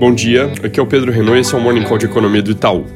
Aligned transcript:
Bom 0.00 0.14
dia, 0.14 0.50
aqui 0.64 0.80
é 0.80 0.82
o 0.82 0.86
Pedro 0.86 1.12
Renault 1.12 1.36
e 1.36 1.40
esse 1.42 1.54
é 1.54 1.58
o 1.58 1.60
Morning 1.60 1.82
Call 1.82 1.98
de 1.98 2.06
Economia 2.06 2.40
do 2.40 2.52
Itaú. 2.52 2.86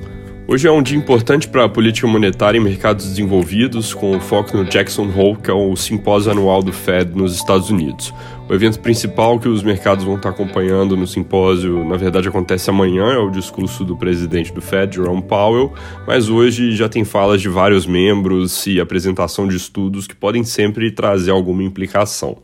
Hoje 0.48 0.66
é 0.66 0.72
um 0.72 0.82
dia 0.82 0.96
importante 0.96 1.46
para 1.46 1.64
a 1.64 1.68
política 1.68 2.06
monetária 2.06 2.56
em 2.56 2.62
mercados 2.62 3.04
desenvolvidos, 3.04 3.92
com 3.92 4.18
foco 4.18 4.56
no 4.56 4.64
Jackson 4.64 5.12
Hole, 5.14 5.36
que 5.36 5.50
é 5.50 5.52
o 5.52 5.76
simpósio 5.76 6.32
anual 6.32 6.62
do 6.62 6.72
Fed 6.72 7.14
nos 7.14 7.34
Estados 7.36 7.68
Unidos. 7.68 8.10
O 8.48 8.54
evento 8.54 8.80
principal 8.80 9.38
que 9.38 9.46
os 9.46 9.62
mercados 9.62 10.02
vão 10.02 10.16
estar 10.16 10.30
acompanhando 10.30 10.96
no 10.96 11.06
simpósio, 11.06 11.84
na 11.84 11.98
verdade, 11.98 12.26
acontece 12.26 12.70
amanhã, 12.70 13.12
é 13.12 13.18
o 13.18 13.28
discurso 13.28 13.84
do 13.84 13.94
presidente 13.94 14.50
do 14.50 14.62
Fed, 14.62 14.96
Jerome 14.96 15.20
Powell, 15.24 15.74
mas 16.06 16.30
hoje 16.30 16.74
já 16.74 16.88
tem 16.88 17.04
falas 17.04 17.42
de 17.42 17.50
vários 17.50 17.86
membros 17.86 18.66
e 18.66 18.80
apresentação 18.80 19.46
de 19.46 19.56
estudos 19.56 20.06
que 20.06 20.16
podem 20.16 20.42
sempre 20.42 20.90
trazer 20.90 21.32
alguma 21.32 21.62
implicação. 21.62 22.38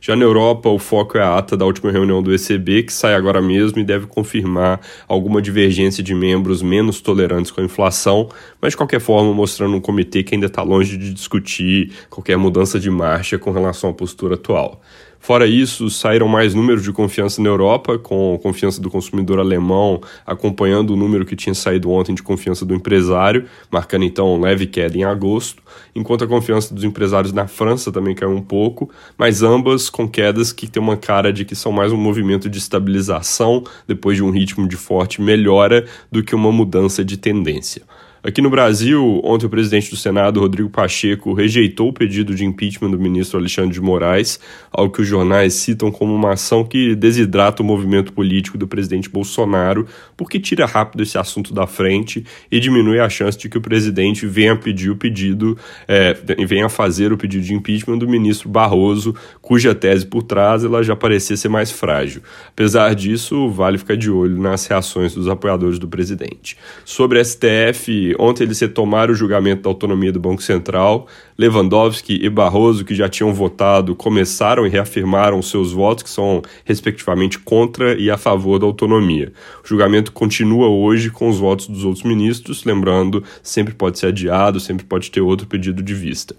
Já 0.00 0.14
na 0.14 0.24
Europa, 0.24 0.68
o 0.68 0.78
foco 0.78 1.18
é 1.18 1.22
a 1.22 1.38
ata 1.38 1.56
da 1.56 1.64
última 1.64 1.90
reunião 1.90 2.22
do 2.22 2.34
ECB, 2.34 2.84
que 2.84 2.92
sai 2.92 3.14
agora 3.14 3.40
mesmo 3.40 3.78
e 3.78 3.84
deve 3.84 4.06
confirmar 4.06 4.80
alguma 5.08 5.40
divergência 5.40 6.02
de 6.02 6.14
membros 6.14 6.62
menos 6.62 7.00
tolerantes 7.00 7.50
com 7.50 7.60
a 7.60 7.64
inflação, 7.64 8.28
mas 8.60 8.72
de 8.72 8.76
qualquer 8.76 9.00
forma 9.00 9.32
mostrando 9.32 9.76
um 9.76 9.80
comitê 9.80 10.22
que 10.22 10.34
ainda 10.34 10.46
está 10.46 10.62
longe 10.62 10.96
de 10.96 11.12
discutir 11.12 11.92
qualquer 12.10 12.36
mudança 12.36 12.78
de 12.78 12.90
marcha 12.90 13.38
com 13.38 13.50
relação 13.50 13.90
à 13.90 13.92
postura 13.92 14.34
atual. 14.34 14.80
Fora 15.26 15.44
isso, 15.44 15.90
saíram 15.90 16.28
mais 16.28 16.54
números 16.54 16.84
de 16.84 16.92
confiança 16.92 17.42
na 17.42 17.48
Europa, 17.48 17.98
com 17.98 18.38
confiança 18.40 18.80
do 18.80 18.88
consumidor 18.88 19.40
alemão 19.40 20.00
acompanhando 20.24 20.90
o 20.90 20.96
número 20.96 21.26
que 21.26 21.34
tinha 21.34 21.52
saído 21.52 21.90
ontem 21.90 22.14
de 22.14 22.22
confiança 22.22 22.64
do 22.64 22.72
empresário, 22.72 23.44
marcando 23.68 24.04
então 24.04 24.40
leve 24.40 24.68
queda 24.68 24.96
em 24.96 25.02
agosto, 25.02 25.60
enquanto 25.96 26.22
a 26.22 26.28
confiança 26.28 26.72
dos 26.72 26.84
empresários 26.84 27.32
na 27.32 27.48
França 27.48 27.90
também 27.90 28.14
caiu 28.14 28.30
um 28.30 28.40
pouco, 28.40 28.88
mas 29.18 29.42
ambas 29.42 29.90
com 29.90 30.08
quedas 30.08 30.52
que 30.52 30.68
tem 30.68 30.80
uma 30.80 30.96
cara 30.96 31.32
de 31.32 31.44
que 31.44 31.56
são 31.56 31.72
mais 31.72 31.90
um 31.90 31.96
movimento 31.96 32.48
de 32.48 32.58
estabilização 32.58 33.64
depois 33.84 34.16
de 34.16 34.22
um 34.22 34.30
ritmo 34.30 34.68
de 34.68 34.76
forte 34.76 35.20
melhora 35.20 35.86
do 36.08 36.22
que 36.22 36.36
uma 36.36 36.52
mudança 36.52 37.04
de 37.04 37.16
tendência. 37.16 37.82
Aqui 38.26 38.42
no 38.42 38.50
Brasil, 38.50 39.20
ontem 39.22 39.46
o 39.46 39.48
presidente 39.48 39.88
do 39.88 39.96
Senado, 39.96 40.40
Rodrigo 40.40 40.68
Pacheco, 40.68 41.32
rejeitou 41.32 41.90
o 41.90 41.92
pedido 41.92 42.34
de 42.34 42.44
impeachment 42.44 42.90
do 42.90 42.98
ministro 42.98 43.38
Alexandre 43.38 43.72
de 43.72 43.80
Moraes, 43.80 44.40
algo 44.72 44.92
que 44.92 45.00
os 45.00 45.06
jornais 45.06 45.54
citam 45.54 45.92
como 45.92 46.12
uma 46.12 46.32
ação 46.32 46.64
que 46.64 46.96
desidrata 46.96 47.62
o 47.62 47.64
movimento 47.64 48.12
político 48.12 48.58
do 48.58 48.66
presidente 48.66 49.08
Bolsonaro, 49.08 49.86
porque 50.16 50.40
tira 50.40 50.66
rápido 50.66 51.04
esse 51.04 51.16
assunto 51.16 51.54
da 51.54 51.68
frente 51.68 52.26
e 52.50 52.58
diminui 52.58 52.98
a 52.98 53.08
chance 53.08 53.38
de 53.38 53.48
que 53.48 53.58
o 53.58 53.60
presidente 53.60 54.26
venha 54.26 54.56
pedir 54.56 54.90
o 54.90 54.96
pedido, 54.96 55.56
é, 55.86 56.12
venha 56.48 56.68
fazer 56.68 57.12
o 57.12 57.16
pedido 57.16 57.44
de 57.44 57.54
impeachment 57.54 57.98
do 57.98 58.08
ministro 58.08 58.48
Barroso, 58.48 59.14
cuja 59.40 59.72
tese 59.72 60.04
por 60.04 60.24
trás 60.24 60.64
ela 60.64 60.82
já 60.82 60.96
parecia 60.96 61.36
ser 61.36 61.48
mais 61.48 61.70
frágil. 61.70 62.22
Apesar 62.48 62.92
disso, 62.92 63.48
vale 63.50 63.78
ficar 63.78 63.96
de 63.96 64.10
olho 64.10 64.36
nas 64.36 64.66
reações 64.66 65.14
dos 65.14 65.28
apoiadores 65.28 65.78
do 65.78 65.86
presidente. 65.86 66.56
Sobre 66.84 67.22
STF, 67.22 68.15
ontem 68.18 68.44
eles 68.44 68.60
retomaram 68.60 69.12
o 69.12 69.16
julgamento 69.16 69.62
da 69.62 69.70
autonomia 69.70 70.12
do 70.12 70.20
Banco 70.20 70.42
Central. 70.42 71.06
Lewandowski 71.38 72.18
e 72.22 72.28
Barroso, 72.28 72.84
que 72.84 72.94
já 72.94 73.08
tinham 73.08 73.32
votado, 73.32 73.94
começaram 73.94 74.66
e 74.66 74.68
reafirmaram 74.68 75.42
seus 75.42 75.72
votos, 75.72 76.02
que 76.02 76.10
são 76.10 76.42
respectivamente 76.64 77.38
contra 77.38 77.94
e 77.98 78.10
a 78.10 78.16
favor 78.16 78.58
da 78.58 78.66
autonomia. 78.66 79.32
O 79.64 79.68
julgamento 79.68 80.12
continua 80.12 80.68
hoje 80.68 81.10
com 81.10 81.28
os 81.28 81.38
votos 81.38 81.66
dos 81.66 81.84
outros 81.84 82.04
ministros, 82.04 82.64
lembrando, 82.64 83.22
sempre 83.42 83.74
pode 83.74 83.98
ser 83.98 84.06
adiado, 84.06 84.58
sempre 84.60 84.84
pode 84.84 85.10
ter 85.10 85.20
outro 85.20 85.46
pedido 85.46 85.82
de 85.82 85.94
vista. 85.94 86.34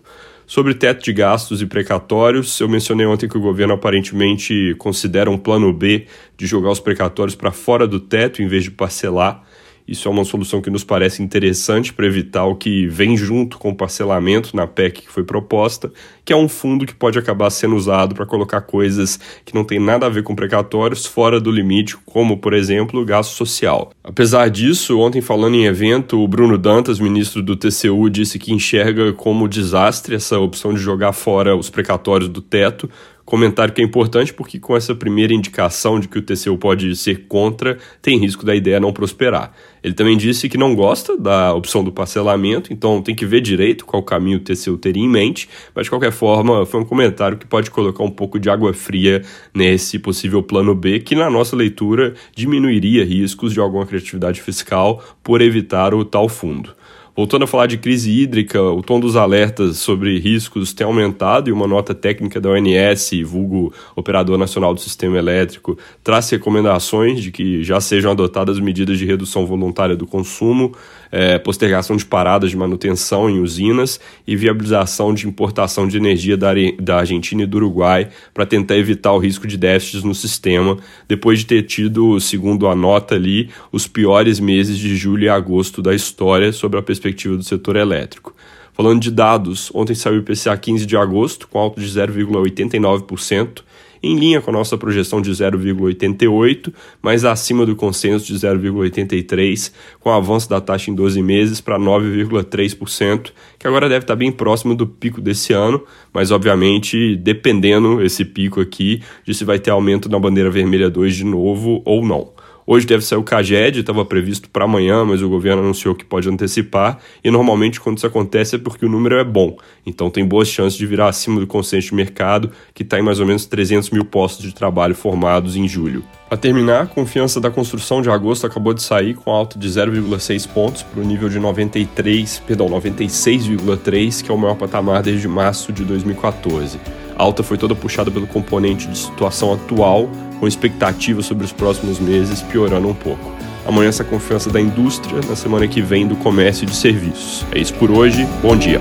Sobre 0.49 0.73
teto 0.73 1.03
de 1.03 1.11
gastos 1.11 1.61
e 1.61 1.65
precatórios, 1.65 2.57
eu 2.61 2.69
mencionei 2.69 3.05
ontem 3.05 3.27
que 3.27 3.37
o 3.37 3.41
governo 3.41 3.73
aparentemente 3.73 4.73
considera 4.77 5.29
um 5.29 5.37
plano 5.37 5.73
B 5.73 6.07
de 6.37 6.47
jogar 6.47 6.71
os 6.71 6.79
precatórios 6.79 7.35
para 7.35 7.51
fora 7.51 7.85
do 7.85 7.99
teto 7.99 8.41
em 8.41 8.47
vez 8.47 8.63
de 8.63 8.71
parcelar. 8.71 9.43
Isso 9.87 10.07
é 10.07 10.11
uma 10.11 10.25
solução 10.25 10.61
que 10.61 10.69
nos 10.69 10.83
parece 10.83 11.23
interessante 11.23 11.93
para 11.93 12.05
evitar 12.05 12.45
o 12.45 12.55
que 12.55 12.87
vem 12.87 13.15
junto 13.15 13.57
com 13.57 13.69
o 13.69 13.75
parcelamento 13.75 14.55
na 14.55 14.67
PEC 14.67 15.03
que 15.03 15.11
foi 15.11 15.23
proposta, 15.23 15.91
que 16.25 16.33
é 16.33 16.35
um 16.35 16.49
fundo 16.49 16.85
que 16.85 16.93
pode 16.93 17.17
acabar 17.17 17.49
sendo 17.49 17.75
usado 17.75 18.13
para 18.13 18.25
colocar 18.25 18.61
coisas 18.61 19.17
que 19.45 19.55
não 19.55 19.63
tem 19.63 19.79
nada 19.79 20.05
a 20.05 20.09
ver 20.09 20.23
com 20.23 20.35
precatórios 20.35 21.05
fora 21.05 21.39
do 21.39 21.49
limite, 21.49 21.95
como, 22.05 22.37
por 22.37 22.53
exemplo, 22.53 23.01
o 23.01 23.05
gasto 23.05 23.31
social. 23.31 23.91
Apesar 24.03 24.49
disso, 24.49 24.99
ontem 24.99 25.21
falando 25.21 25.55
em 25.55 25.65
evento, 25.65 26.21
o 26.21 26.27
Bruno 26.27 26.57
Dantas, 26.57 26.99
ministro 26.99 27.41
do 27.41 27.55
TCU, 27.55 28.09
disse 28.09 28.37
que 28.37 28.53
enxerga 28.53 29.13
como 29.13 29.47
desastre 29.47 30.15
essa 30.15 30.37
opção 30.37 30.73
de 30.73 30.81
jogar 30.81 31.13
fora 31.13 31.55
os 31.55 31.69
precatórios 31.69 32.29
do 32.29 32.41
teto, 32.41 32.89
Comentário 33.27 33.73
que 33.73 33.81
é 33.81 33.83
importante 33.83 34.33
porque, 34.33 34.57
com 34.57 34.73
essa 34.73 34.95
primeira 34.95 35.33
indicação 35.33 35.99
de 35.99 36.07
que 36.07 36.17
o 36.17 36.21
TCU 36.21 36.57
pode 36.57 36.95
ser 36.95 37.27
contra, 37.27 37.77
tem 38.01 38.17
risco 38.17 38.45
da 38.45 38.55
ideia 38.55 38.79
não 38.79 38.93
prosperar. 38.93 39.51
Ele 39.83 39.93
também 39.93 40.15
disse 40.15 40.47
que 40.47 40.57
não 40.57 40.73
gosta 40.73 41.17
da 41.17 41.53
opção 41.53 41.83
do 41.83 41.91
parcelamento, 41.91 42.71
então 42.71 43.01
tem 43.01 43.13
que 43.13 43.25
ver 43.25 43.41
direito 43.41 43.85
qual 43.85 44.01
caminho 44.01 44.37
o 44.37 44.39
TCU 44.39 44.77
teria 44.77 45.03
em 45.03 45.09
mente, 45.09 45.49
mas 45.75 45.83
de 45.83 45.89
qualquer 45.89 46.13
forma, 46.13 46.65
foi 46.65 46.79
um 46.79 46.85
comentário 46.85 47.37
que 47.37 47.45
pode 47.45 47.69
colocar 47.69 48.01
um 48.01 48.09
pouco 48.09 48.39
de 48.39 48.49
água 48.49 48.73
fria 48.73 49.21
nesse 49.53 49.99
possível 49.99 50.41
plano 50.41 50.73
B, 50.73 51.01
que, 51.01 51.13
na 51.13 51.29
nossa 51.29 51.53
leitura, 51.53 52.13
diminuiria 52.33 53.03
riscos 53.03 53.51
de 53.51 53.59
alguma 53.59 53.85
criatividade 53.85 54.41
fiscal 54.41 55.03
por 55.21 55.41
evitar 55.41 55.93
o 55.93 56.05
tal 56.05 56.29
fundo. 56.29 56.76
Voltando 57.17 57.45
a 57.45 57.47
falar 57.47 57.65
de 57.65 57.79
crise 57.79 58.11
hídrica, 58.11 58.61
o 58.61 58.83
tom 58.83 58.99
dos 58.99 59.15
alertas 59.15 59.77
sobre 59.77 60.19
riscos 60.19 60.71
tem 60.71 60.85
aumentado 60.85 61.49
e 61.49 61.51
uma 61.51 61.65
nota 61.65 61.95
técnica 61.95 62.39
da 62.39 62.51
ONS, 62.51 63.09
vulgo 63.25 63.73
Operador 63.95 64.37
Nacional 64.37 64.71
do 64.71 64.79
Sistema 64.79 65.17
Elétrico, 65.17 65.75
traz 66.03 66.29
recomendações 66.29 67.19
de 67.19 67.31
que 67.31 67.63
já 67.63 67.81
sejam 67.81 68.11
adotadas 68.11 68.59
medidas 68.59 68.99
de 68.99 69.05
redução 69.07 69.47
voluntária 69.47 69.95
do 69.95 70.05
consumo, 70.05 70.75
é, 71.11 71.37
postergação 71.37 71.95
de 71.95 72.05
paradas 72.05 72.49
de 72.49 72.57
manutenção 72.57 73.29
em 73.29 73.39
usinas 73.39 73.99
e 74.25 74.35
viabilização 74.35 75.13
de 75.13 75.27
importação 75.27 75.87
de 75.87 75.97
energia 75.97 76.37
da, 76.37 76.51
da 76.79 76.99
Argentina 76.99 77.43
e 77.43 77.45
do 77.45 77.57
Uruguai 77.57 78.09
para 78.33 78.45
tentar 78.45 78.77
evitar 78.77 79.13
o 79.13 79.19
risco 79.19 79.47
de 79.47 79.57
déficits 79.57 80.03
no 80.03 80.15
sistema, 80.15 80.77
depois 81.07 81.39
de 81.39 81.45
ter 81.45 81.63
tido, 81.63 82.19
segundo 82.19 82.67
a 82.67 82.75
nota 82.75 83.15
ali, 83.15 83.49
os 83.71 83.87
piores 83.87 84.39
meses 84.39 84.77
de 84.77 84.95
julho 84.95 85.23
e 85.23 85.29
agosto 85.29 85.81
da 85.81 85.93
história 85.93 86.51
sobre 86.51 86.79
a 86.79 86.83
perspectiva 86.83 87.35
do 87.35 87.43
setor 87.43 87.75
elétrico. 87.75 88.35
Falando 88.77 89.01
de 89.01 89.09
dados, 89.09 89.71
ontem 89.73 89.95
saiu 89.95 90.17
o 90.17 90.19
IPCA 90.19 90.55
15 90.55 90.85
de 90.85 90.95
agosto, 90.95 91.47
com 91.47 91.57
alto 91.57 91.81
de 91.81 91.87
0,89%, 91.87 93.63
em 94.01 94.17
linha 94.17 94.41
com 94.41 94.49
a 94.49 94.53
nossa 94.53 94.77
projeção 94.77 95.21
de 95.21 95.31
0,88, 95.31 96.73
mas 97.01 97.25
acima 97.25 97.65
do 97.65 97.75
consenso 97.75 98.25
de 98.25 98.33
0,83, 98.33 99.71
com 99.99 100.09
o 100.09 100.13
avanço 100.13 100.49
da 100.49 100.61
taxa 100.61 100.91
em 100.91 100.95
12 100.95 101.21
meses 101.21 101.61
para 101.61 101.79
9,3%, 101.79 103.31
que 103.57 103.67
agora 103.67 103.89
deve 103.89 104.03
estar 104.03 104.15
bem 104.15 104.31
próximo 104.31 104.75
do 104.75 104.85
pico 104.85 105.21
desse 105.21 105.53
ano, 105.53 105.83
mas 106.13 106.31
obviamente 106.31 107.15
dependendo 107.15 108.01
esse 108.03 108.23
pico 108.23 108.61
aqui 108.61 109.01
de 109.25 109.33
se 109.33 109.43
vai 109.43 109.59
ter 109.59 109.71
aumento 109.71 110.09
na 110.09 110.19
bandeira 110.19 110.49
vermelha 110.49 110.89
2 110.89 111.15
de 111.15 111.23
novo 111.23 111.81
ou 111.85 112.05
não. 112.05 112.36
Hoje 112.69 112.85
deve 112.85 113.01
sair 113.01 113.17
o 113.17 113.23
CAGED, 113.23 113.79
estava 113.79 114.03
previsto 114.03 114.49
para 114.49 114.65
amanhã, 114.65 115.05
mas 115.05 115.21
o 115.21 115.29
governo 115.29 115.61
anunciou 115.61 115.95
que 115.95 116.03
pode 116.03 116.27
antecipar. 116.27 116.99
E 117.23 117.31
normalmente, 117.31 117.79
quando 117.79 117.95
isso 117.97 118.05
acontece, 118.05 118.57
é 118.57 118.59
porque 118.59 118.85
o 118.85 118.89
número 118.89 119.15
é 119.15 119.23
bom. 119.23 119.55
Então, 119.85 120.09
tem 120.09 120.25
boas 120.25 120.49
chances 120.49 120.77
de 120.77 120.85
virar 120.85 121.07
acima 121.07 121.39
do 121.39 121.47
consenso 121.47 121.87
de 121.87 121.95
mercado, 121.95 122.51
que 122.73 122.83
está 122.83 122.99
em 122.99 123.01
mais 123.01 123.21
ou 123.21 123.25
menos 123.25 123.45
300 123.45 123.89
mil 123.91 124.03
postos 124.03 124.45
de 124.45 124.53
trabalho 124.53 124.93
formados 124.93 125.55
em 125.55 125.65
julho. 125.65 126.03
Para 126.27 126.37
terminar, 126.37 126.81
a 126.81 126.87
confiança 126.87 127.39
da 127.39 127.49
construção 127.49 128.01
de 128.01 128.09
agosto 128.09 128.45
acabou 128.45 128.73
de 128.73 128.83
sair 128.83 129.13
com 129.13 129.31
alta 129.31 129.57
de 129.57 129.69
0,6 129.69 130.45
pontos 130.49 130.83
para 130.83 130.99
o 130.99 131.05
nível 131.05 131.29
de 131.29 131.39
93, 131.39 132.43
perdão, 132.45 132.67
96,3, 132.67 134.21
que 134.21 134.29
é 134.29 134.33
o 134.33 134.37
maior 134.37 134.55
patamar 134.55 135.01
desde 135.01 135.25
março 135.25 135.71
de 135.71 135.85
2014. 135.85 136.77
A 137.17 137.23
alta 137.23 137.41
foi 137.41 137.57
toda 137.57 137.73
puxada 137.73 138.11
pelo 138.11 138.27
componente 138.27 138.87
de 138.87 138.97
situação 138.97 139.51
atual, 139.51 140.07
com 140.39 140.47
expectativas 140.47 141.25
sobre 141.25 141.45
os 141.45 141.51
próximos 141.51 141.99
meses 141.99 142.43
piorando 142.43 142.87
um 142.87 142.93
pouco. 142.93 143.31
Amanhã 143.65 143.89
essa 143.89 144.03
confiança 144.03 144.51
da 144.51 144.61
indústria, 144.61 145.19
na 145.27 145.35
semana 145.35 145.67
que 145.67 145.81
vem 145.81 146.07
do 146.07 146.15
comércio 146.15 146.63
e 146.63 146.67
de 146.67 146.75
serviços. 146.75 147.43
É 147.51 147.59
isso 147.59 147.73
por 147.73 147.89
hoje, 147.89 148.25
bom 148.41 148.55
dia. 148.55 148.79